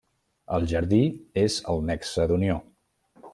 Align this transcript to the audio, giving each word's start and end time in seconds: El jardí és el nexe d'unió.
El 0.55 0.63
jardí 0.71 1.01
és 1.41 1.59
el 1.75 1.85
nexe 1.91 2.27
d'unió. 2.33 2.57